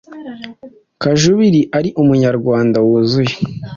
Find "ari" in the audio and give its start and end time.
1.77-1.89